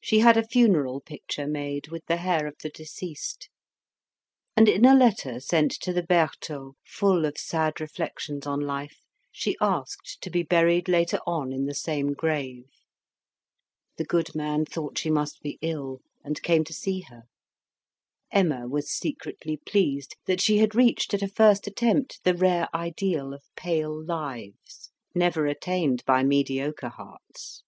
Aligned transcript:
She 0.00 0.20
had 0.20 0.38
a 0.38 0.46
funeral 0.48 1.02
picture 1.02 1.46
made 1.46 1.88
with 1.88 2.02
the 2.06 2.16
hair 2.16 2.46
of 2.46 2.54
the 2.62 2.70
deceased, 2.70 3.50
and, 4.56 4.66
in 4.66 4.86
a 4.86 4.94
letter 4.94 5.40
sent 5.40 5.72
to 5.82 5.92
the 5.92 6.02
Bertaux 6.02 6.74
full 6.86 7.26
of 7.26 7.36
sad 7.36 7.78
reflections 7.78 8.46
on 8.46 8.60
life, 8.60 9.02
she 9.30 9.58
asked 9.60 10.22
to 10.22 10.30
be 10.30 10.42
buried 10.42 10.88
later 10.88 11.18
on 11.26 11.52
in 11.52 11.66
the 11.66 11.74
same 11.74 12.14
grave. 12.14 12.70
The 13.98 14.06
goodman 14.06 14.64
thought 14.64 14.96
she 14.96 15.10
must 15.10 15.42
be 15.42 15.58
ill, 15.60 16.00
and 16.24 16.42
came 16.42 16.64
to 16.64 16.72
see 16.72 17.00
her. 17.00 17.24
Emma 18.32 18.66
was 18.66 18.90
secretly 18.90 19.58
pleased 19.58 20.16
that 20.24 20.40
she 20.40 20.56
had 20.56 20.74
reached 20.74 21.12
at 21.12 21.20
a 21.20 21.28
first 21.28 21.66
attempt 21.66 22.24
the 22.24 22.32
rare 22.34 22.74
ideal 22.74 23.34
of 23.34 23.42
pale 23.54 24.02
lives, 24.02 24.90
never 25.14 25.44
attained 25.46 26.02
by 26.06 26.22
mediocre 26.24 26.88
hearts. 26.88 27.62